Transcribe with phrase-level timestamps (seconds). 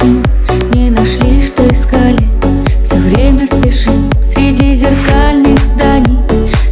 [0.00, 0.22] спешим,
[0.72, 2.28] не нашли, что искали.
[2.82, 6.18] Все время спешим среди зеркальных зданий.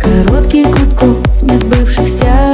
[0.00, 2.45] Коротких гудков, не сбывшихся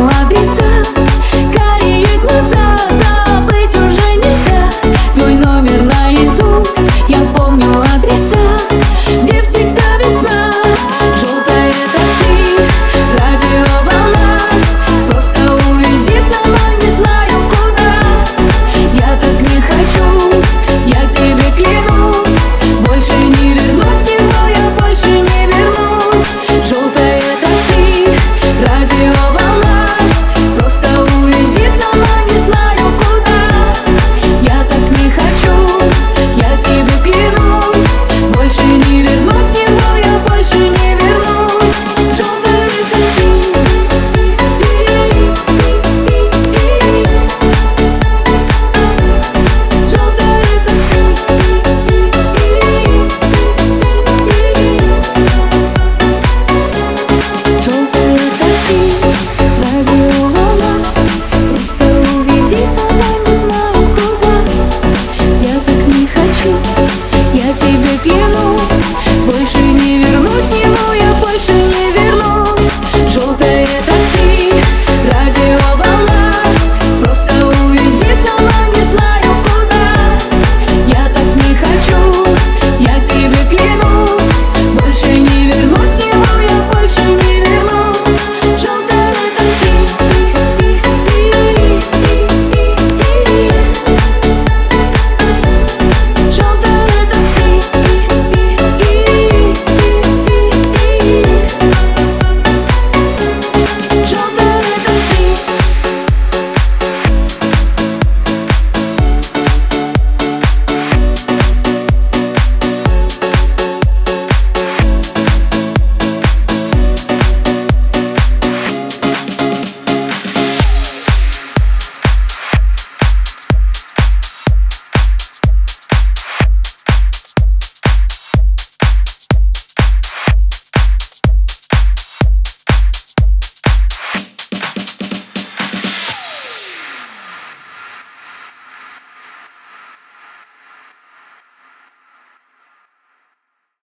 [0.00, 1.07] 我闭上。